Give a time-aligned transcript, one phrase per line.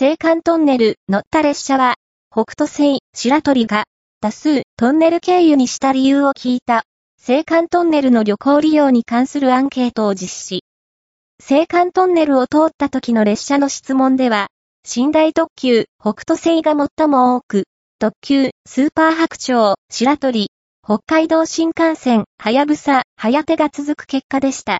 [0.00, 1.96] 青函トンネル乗った列車は、
[2.30, 3.86] 北斗星、白鳥が、
[4.20, 6.84] 多数トンネル経由にした理由を聞いた、
[7.28, 10.62] 青函トンネルの旅行利用に関するアンケートを実施。
[11.50, 14.46] 青函トンネルを通った時の列車の質問では、
[14.86, 17.64] 寝台特急、北斗星が最も多く、
[17.98, 20.46] 特急、スーパー白鳥、白鳥、
[20.84, 24.76] 北海道新幹線、はやぶさ、はやてが続く結果でした。